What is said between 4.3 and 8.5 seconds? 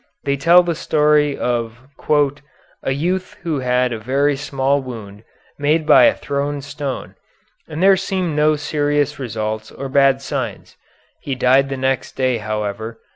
small wound made by a thrown stone and there seemed